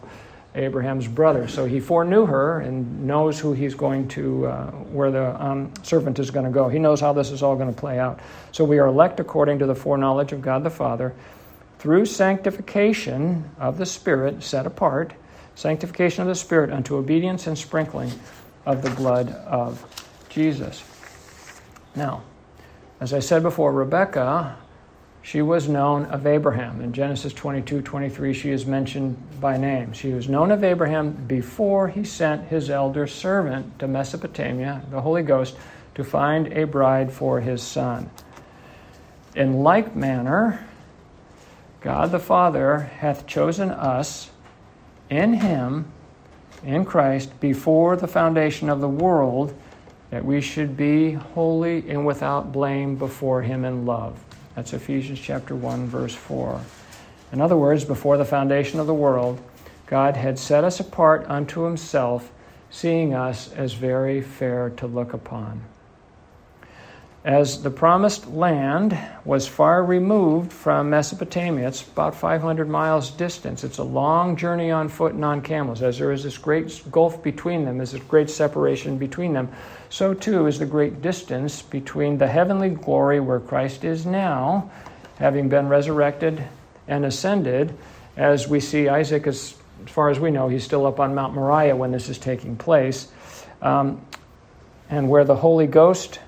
[0.56, 1.48] Abraham's brother.
[1.48, 6.18] So he foreknew her and knows who he's going to, uh, where the um, servant
[6.18, 6.70] is going to go.
[6.70, 8.22] He knows how this is all going to play out.
[8.52, 11.14] So we are elect according to the foreknowledge of God the Father
[11.80, 15.14] through sanctification of the Spirit, set apart,
[15.56, 18.12] sanctification of the Spirit unto obedience and sprinkling
[18.66, 19.86] of the blood of
[20.30, 20.84] Jesus.
[21.96, 22.24] Now,
[23.00, 24.58] as I said before, Rebecca
[25.26, 26.82] she was known of Abraham.
[26.82, 29.92] In Genesis 22 23, she is mentioned by name.
[29.92, 35.24] She was known of Abraham before he sent his elder servant to Mesopotamia, the Holy
[35.24, 35.58] Ghost,
[35.96, 38.08] to find a bride for his son.
[39.36, 40.64] In like manner,
[41.82, 44.30] God the Father hath chosen us
[45.10, 45.92] in him,
[46.64, 49.60] in Christ, before the foundation of the world,
[50.12, 54.25] that we should be holy and without blame before him in love.
[54.56, 56.62] That's Ephesians chapter 1 verse 4.
[57.34, 59.42] In other words, before the foundation of the world,
[59.88, 62.32] God had set us apart unto himself,
[62.72, 65.62] seeing us as very fair to look upon.
[67.26, 71.68] As the promised land was far removed from Mesopotamia.
[71.68, 73.64] It's about 500 miles distance.
[73.64, 75.82] It's a long journey on foot and on camels.
[75.82, 79.50] As there is this great gulf between them, there's this great separation between them,
[79.90, 84.70] so too is the great distance between the heavenly glory where Christ is now,
[85.18, 86.44] having been resurrected
[86.88, 87.76] and ascended,
[88.18, 91.34] as we see Isaac, as, as far as we know, he's still up on Mount
[91.34, 93.08] Moriah when this is taking place,
[93.64, 94.00] um,
[94.92, 96.20] and where the Holy Ghost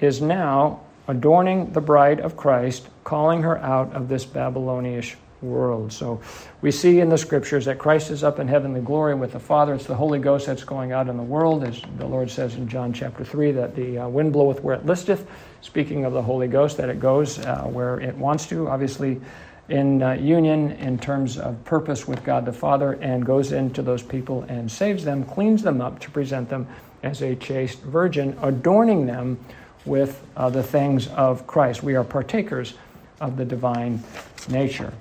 [0.00, 5.92] is now adorning the bride of Christ, calling her out of this Babylonish world.
[5.92, 6.20] So
[6.62, 9.74] we see in the scriptures that Christ is up in heavenly glory with the Father.
[9.74, 12.66] It's the Holy Ghost that's going out in the world, as the Lord says in
[12.68, 15.26] John chapter 3, that the uh, wind bloweth where it listeth.
[15.60, 19.20] Speaking of the Holy Ghost, that it goes uh, where it wants to, obviously
[19.68, 24.02] in uh, union in terms of purpose with God the Father, and goes into those
[24.02, 26.66] people and saves them, cleans them up to present them
[27.02, 29.38] as a chaste virgin, adorning them
[29.84, 31.82] with uh, the things of Christ.
[31.82, 32.74] We are partakers
[33.20, 34.02] of the divine
[34.48, 34.92] nature.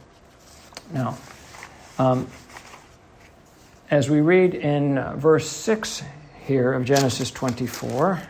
[0.91, 1.17] Now,
[1.97, 2.27] um,
[3.89, 6.03] as we read in uh, verse 6
[6.45, 8.21] here of Genesis 24,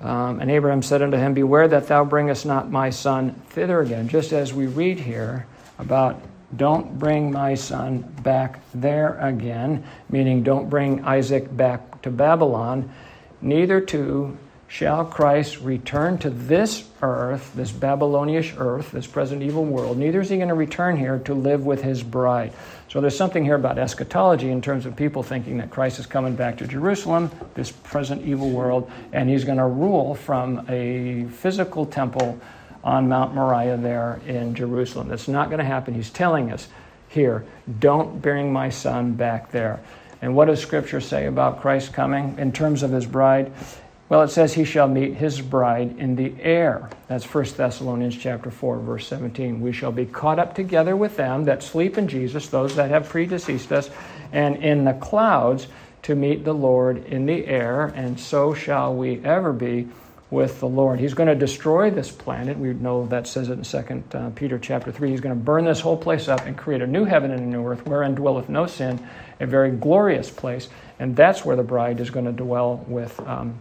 [0.00, 4.08] um, and Abraham said unto him, Beware that thou bringest not my son thither again.
[4.08, 5.46] Just as we read here
[5.78, 6.20] about
[6.56, 12.92] don't bring my son back there again, meaning don't bring Isaac back to Babylon,
[13.40, 14.36] neither to
[14.74, 19.96] shall Christ return to this earth, this Babylonish earth, this present evil world.
[19.96, 22.52] Neither is he going to return here to live with his bride.
[22.88, 26.34] So there's something here about eschatology in terms of people thinking that Christ is coming
[26.34, 31.86] back to Jerusalem, this present evil world, and he's going to rule from a physical
[31.86, 32.40] temple
[32.82, 35.06] on Mount Moriah there in Jerusalem.
[35.06, 35.94] That's not going to happen.
[35.94, 36.66] He's telling us
[37.08, 37.44] here,
[37.78, 39.78] don't bring my son back there.
[40.20, 43.52] And what does Scripture say about Christ coming in terms of his bride?
[44.08, 46.90] Well, it says he shall meet his bride in the air.
[47.08, 49.60] That's 1 Thessalonians chapter 4 verse 17.
[49.60, 53.08] We shall be caught up together with them that sleep in Jesus, those that have
[53.08, 53.88] predeceased us,
[54.30, 55.68] and in the clouds
[56.02, 59.88] to meet the Lord in the air, and so shall we ever be
[60.30, 61.00] with the Lord.
[61.00, 62.58] He's going to destroy this planet.
[62.58, 65.10] We know that says it in 2 uh, Peter chapter 3.
[65.10, 67.46] He's going to burn this whole place up and create a new heaven and a
[67.46, 69.06] new earth wherein dwelleth no sin,
[69.40, 70.68] a very glorious place.
[70.98, 73.58] And that's where the bride is going to dwell with um,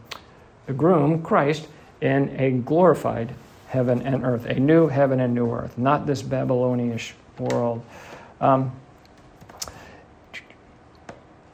[0.66, 1.68] the groom, Christ,
[2.02, 3.34] in a glorified
[3.68, 7.84] heaven and earth, a new heaven and new earth, not this Babylonish world.
[8.40, 8.72] Um,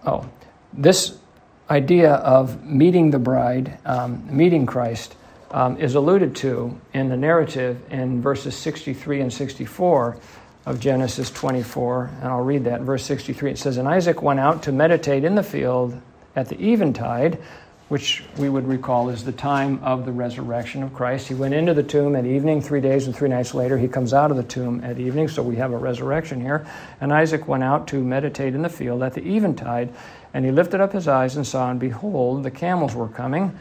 [0.05, 0.29] oh,
[0.73, 1.17] this
[1.69, 5.15] idea of meeting the bride, um, meeting Christ,
[5.51, 10.17] um, is alluded to in the narrative in verses 63 and 64
[10.65, 12.11] of Genesis 24.
[12.21, 12.81] And I'll read that.
[12.81, 15.99] Verse 63 it says, And Isaac went out to meditate in the field
[16.35, 17.39] at the eventide
[17.89, 21.27] which we would recall is the time of the resurrection of Christ.
[21.27, 23.77] He went into the tomb at evening, three days and three nights later.
[23.79, 26.67] He comes out of the tomb at evening, so we have a resurrection here.
[27.01, 29.91] And Isaac went out to meditate in the field at the eventide,
[30.35, 33.57] and he lifted up his eyes and saw, and behold, the camels were coming.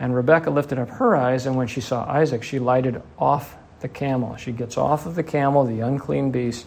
[0.00, 3.88] And Rebekah lifted up her eyes, and when she saw Isaac, she lighted off the
[3.88, 4.34] camel.
[4.36, 6.66] She gets off of the camel, the unclean beast.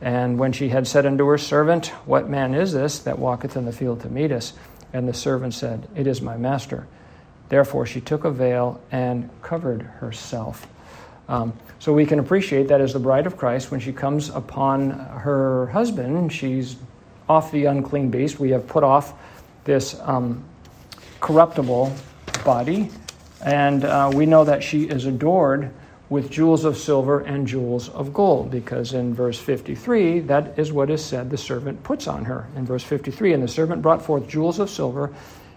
[0.00, 3.64] And when she had said unto her servant, What man is this that walketh in
[3.64, 4.52] the field to meet us?
[4.94, 6.86] And the servant said, It is my master.
[7.50, 10.66] Therefore, she took a veil and covered herself.
[11.28, 14.90] Um, so we can appreciate that as the bride of Christ, when she comes upon
[14.90, 16.76] her husband, she's
[17.28, 18.38] off the unclean beast.
[18.38, 19.14] We have put off
[19.64, 20.44] this um,
[21.20, 21.92] corruptible
[22.44, 22.90] body,
[23.44, 25.72] and uh, we know that she is adored
[26.14, 30.88] with jewels of silver and jewels of gold, because in verse 53, that is what
[30.88, 32.46] is said the servant puts on her.
[32.54, 35.12] In verse 53, and the servant brought forth jewels of silver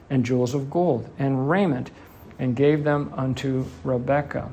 [0.09, 1.91] and jewels of gold and raiment,
[2.39, 4.51] and gave them unto Rebekah.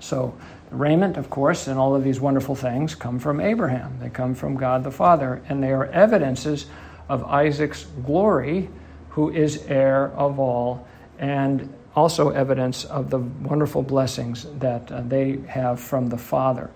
[0.00, 0.34] So,
[0.70, 3.98] raiment, of course, and all of these wonderful things come from Abraham.
[4.00, 6.64] They come from God the Father, and they are evidences
[7.10, 8.70] of Isaac's glory,
[9.10, 10.88] who is heir of all.
[11.18, 16.70] And also evidence of the wonderful blessings that uh, they have from the Father.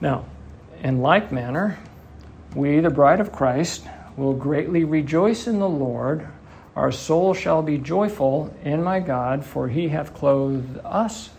[0.00, 0.24] Now,
[0.82, 1.78] in like manner,
[2.54, 6.26] we, the bride of Christ, will greatly rejoice in the Lord.
[6.74, 11.30] Our soul shall be joyful in my God, for he hath clothed us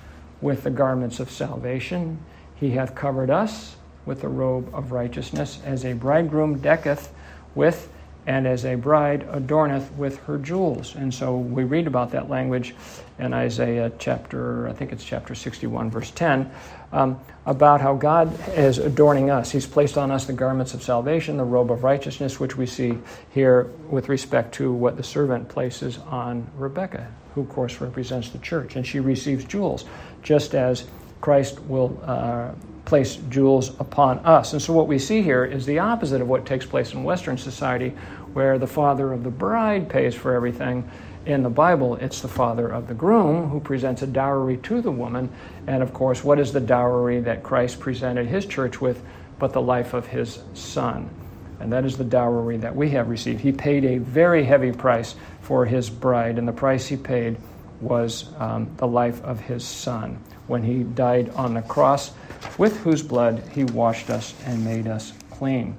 [0.41, 2.20] with the garments of salvation.
[2.56, 3.76] He hath covered us
[4.06, 7.12] with the robe of righteousness, as a bridegroom decketh
[7.56, 7.89] with
[8.26, 10.96] and as a bride adorneth with her jewels.
[10.96, 12.74] And so we read about that language
[13.20, 16.52] in Isaiah chapter, I think it's chapter 61, verse 10,
[16.92, 19.52] um, about how God is adorning us.
[19.52, 22.98] He's placed on us the garments of salvation, the robe of righteousness, which we see
[23.32, 28.40] here with respect to what the servant places on Rebecca, who, of course, represents the
[28.40, 28.76] church.
[28.76, 29.86] And she receives jewels,
[30.22, 30.86] just as
[31.24, 31.98] Christ will.
[32.04, 32.52] Uh,
[32.86, 34.52] place jewels upon us.
[34.52, 37.38] And so, what we see here is the opposite of what takes place in Western
[37.38, 37.90] society,
[38.34, 40.90] where the father of the bride pays for everything.
[41.26, 44.92] In the Bible, it's the father of the groom who presents a dowry to the
[44.92, 45.30] woman.
[45.68, 49.02] And of course, what is the dowry that Christ presented his church with
[49.40, 51.10] but the life of his son?
[51.62, 53.40] And that is the dowry that we have received.
[53.40, 57.38] He paid a very heavy price for his bride, and the price he paid
[57.82, 62.12] was um, the life of his son when he died on the cross
[62.58, 65.76] with whose blood he washed us and made us clean.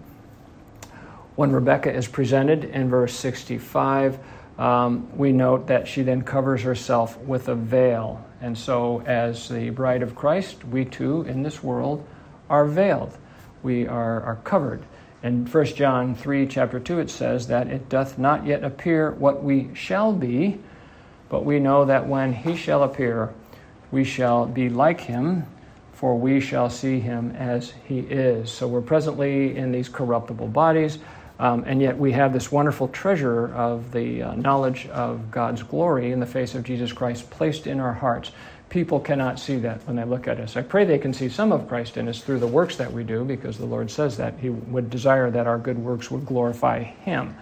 [1.36, 4.18] When Rebecca is presented in verse 65,
[4.58, 8.24] um, we note that she then covers herself with a veil.
[8.40, 12.06] And so, as the bride of Christ, we too in this world
[12.48, 13.16] are veiled.
[13.62, 14.84] We are, are covered.
[15.24, 19.42] In 1 John 3, chapter 2, it says that it doth not yet appear what
[19.42, 20.60] we shall be,
[21.34, 23.34] but we know that when he shall appear,
[23.90, 25.44] we shall be like him,
[25.92, 28.52] for we shall see him as he is.
[28.52, 31.00] So we're presently in these corruptible bodies,
[31.40, 36.12] um, and yet we have this wonderful treasure of the uh, knowledge of God's glory
[36.12, 38.30] in the face of Jesus Christ placed in our hearts.
[38.68, 40.56] People cannot see that when they look at us.
[40.56, 43.02] I pray they can see some of Christ in us through the works that we
[43.02, 46.84] do, because the Lord says that He would desire that our good works would glorify
[46.84, 47.34] Him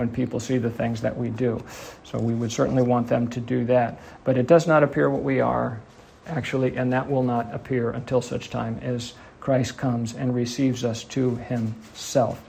[0.00, 1.62] when people see the things that we do.
[2.04, 4.00] So we would certainly want them to do that.
[4.24, 5.78] But it does not appear what we are
[6.26, 11.04] actually, and that will not appear until such time as Christ comes and receives us
[11.04, 12.42] to himself.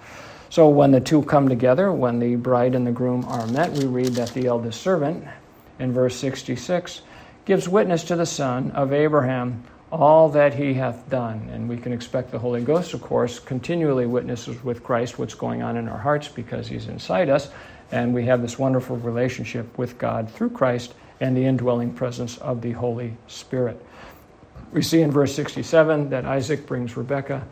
[0.49, 3.85] So when the two come together, when the bride and the groom are met, we
[3.85, 5.27] read that the eldest servant,
[5.77, 7.01] in verse 66,
[7.43, 9.61] gives witness to the son of Abraham
[9.91, 11.49] all that he hath done.
[11.51, 15.61] And we can expect the Holy Ghost, of course, continually witnesses with Christ what's going
[15.61, 17.49] on in our hearts because he's inside us.
[17.91, 22.61] And we have this wonderful relationship with God through Christ and the indwelling presence of
[22.61, 23.83] the Holy Spirit.
[24.71, 27.45] We see in verse 67 that Isaac brings Rebekah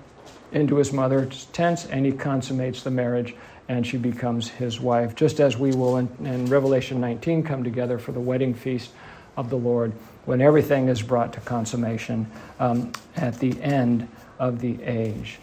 [0.53, 3.35] into his mother's tents and he consummates the marriage
[3.67, 7.99] and she becomes his wife, just as we will in, in, Revelation 19 come together
[7.99, 8.91] for the wedding feast
[9.37, 9.93] of the Lord
[10.30, 14.07] when everything is brought to consummation um, at the end
[14.38, 15.39] of the age.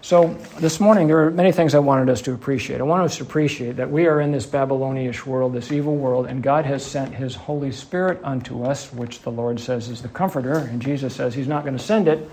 [0.00, 0.28] So,
[0.60, 2.80] this morning, there are many things I wanted us to appreciate.
[2.80, 6.24] I want us to appreciate that we are in this Babylonish world, this evil world,
[6.24, 10.08] and God has sent His Holy Spirit unto us, which the Lord says is the
[10.08, 10.56] Comforter.
[10.56, 12.26] And Jesus says He's not going to send it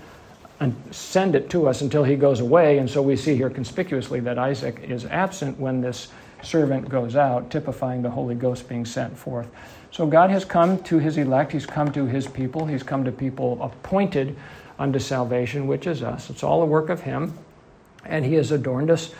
[0.60, 2.78] and send it to us until He goes away.
[2.78, 6.08] And so we see here conspicuously that Isaac is absent when this
[6.42, 9.48] servant goes out, typifying the Holy Ghost being sent forth.
[9.90, 13.12] So God has come to His elect, He's come to His people, He's come to
[13.12, 14.36] people appointed
[14.78, 16.30] unto salvation, which is us.
[16.30, 17.38] It's all a work of Him
[18.04, 19.10] and he has adorned us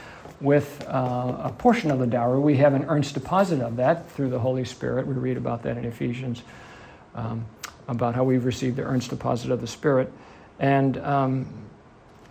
[0.40, 2.40] with uh, a portion of the dowry.
[2.40, 5.06] We have an earnest deposit of that through the Holy Spirit.
[5.06, 6.42] We read about that in Ephesians,
[7.14, 7.46] um,
[7.88, 10.12] about how we've received the earnest deposit of the Spirit.
[10.58, 11.46] And um,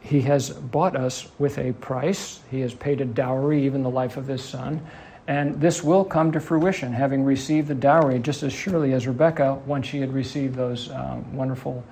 [0.02, 2.40] he has bought us with a price.
[2.50, 4.82] He has paid a dowry, even the life of his son.
[5.28, 9.62] And this will come to fruition, having received the dowry just as surely as Rebekah,
[9.66, 11.84] once she had received those uh, wonderful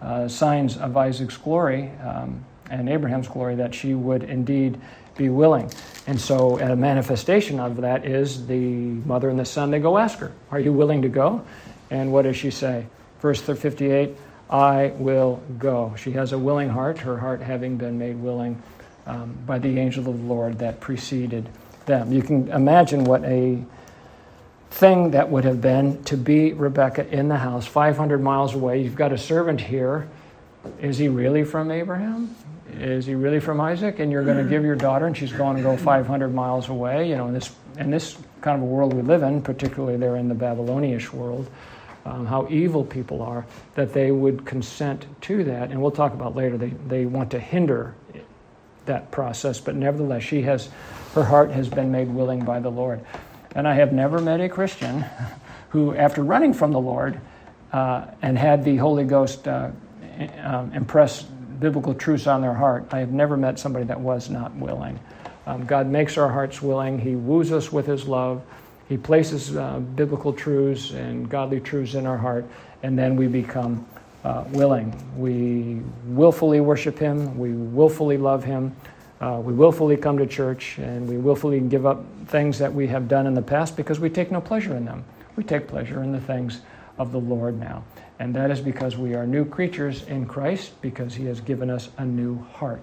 [0.00, 1.90] uh, signs of Isaac's glory.
[2.02, 4.80] Um, and Abraham's glory that she would indeed
[5.16, 5.70] be willing.
[6.06, 10.18] And so, a manifestation of that is the mother and the son, they go ask
[10.20, 11.44] her, Are you willing to go?
[11.90, 12.86] And what does she say?
[13.20, 14.16] Verse 58
[14.50, 15.94] I will go.
[15.96, 18.60] She has a willing heart, her heart having been made willing
[19.06, 21.48] um, by the angel of the Lord that preceded
[21.86, 22.12] them.
[22.12, 23.64] You can imagine what a
[24.70, 28.82] thing that would have been to be Rebecca in the house, 500 miles away.
[28.82, 30.08] You've got a servant here.
[30.80, 32.34] Is he really from Abraham?
[32.78, 33.98] is he really from Isaac?
[33.98, 37.08] And you're going to give your daughter, and she's going to go 500 miles away.
[37.08, 40.16] You know, in this in this kind of a world we live in, particularly there
[40.16, 41.50] in the Babylonish world,
[42.04, 45.70] um, how evil people are, that they would consent to that.
[45.70, 46.56] And we'll talk about later.
[46.56, 47.94] They they want to hinder
[48.86, 50.68] that process, but nevertheless, she has
[51.14, 53.00] her heart has been made willing by the Lord.
[53.54, 55.04] And I have never met a Christian
[55.70, 57.20] who, after running from the Lord
[57.72, 59.70] uh, and had the Holy Ghost uh,
[60.42, 62.88] um, impress biblical truths on their heart.
[62.92, 64.98] I have never met somebody that was not willing.
[65.46, 66.98] Um, God makes our hearts willing.
[66.98, 68.42] He woos us with His love.
[68.90, 72.44] He places uh, biblical truths and godly truths in our heart,
[72.82, 73.86] and then we become
[74.24, 74.92] uh, willing.
[75.16, 75.80] We
[76.12, 77.38] willfully worship Him.
[77.38, 78.74] We willfully love Him.
[79.20, 83.06] Uh, we willfully come to church and we willfully give up things that we have
[83.06, 85.04] done in the past because we take no pleasure in them.
[85.36, 86.60] We take pleasure in the things
[86.98, 87.84] of the Lord now.
[88.18, 91.90] And that is because we are new creatures in Christ, because He has given us
[91.98, 92.82] a new heart,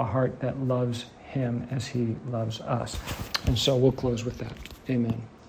[0.00, 2.98] a heart that loves Him as He loves us.
[3.46, 4.52] And so we'll close with that.
[4.90, 5.12] Amen.
[5.12, 5.33] Amen.